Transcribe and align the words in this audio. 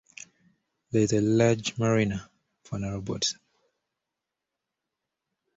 There 0.89 1.03
is 1.03 1.13
a 1.13 1.21
large 1.21 1.77
marina 1.77 2.27
for 2.63 2.79
narrowboats. 2.79 3.35